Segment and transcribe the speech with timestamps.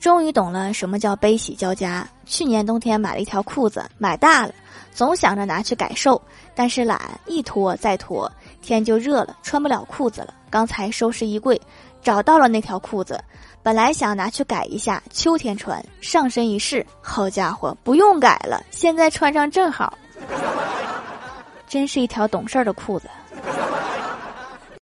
[0.00, 2.08] 终于懂了什么叫悲喜交加。
[2.24, 4.54] 去年冬天买了一条裤子，买大了，
[4.92, 6.20] 总想着拿去改瘦，
[6.54, 8.30] 但是懒，一拖再拖，
[8.62, 10.32] 天就热了，穿不了裤子了。
[10.48, 11.60] 刚才收拾衣柜，
[12.02, 13.22] 找到了那条裤子，
[13.62, 19.98] 本来想拿去改一下，秋天穿，上身一试，好家伙，不用改了，现在穿上正好。
[21.68, 23.08] 真是一条懂事儿的裤子。